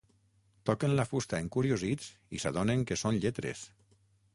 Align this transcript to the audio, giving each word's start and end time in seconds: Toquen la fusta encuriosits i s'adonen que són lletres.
Toquen 0.69 0.95
la 1.01 1.05
fusta 1.11 1.41
encuriosits 1.47 2.09
i 2.39 2.43
s'adonen 2.45 2.87
que 2.93 3.03
són 3.05 3.25
lletres. 3.27 3.67